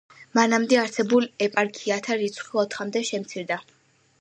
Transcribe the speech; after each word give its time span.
მანამდე 0.37 0.77
არსებულ 0.83 1.27
ეპარქიათა 1.47 2.17
რიცხვი 2.23 2.61
ოთხამდე 2.65 3.05
შემცირდა. 3.11 3.61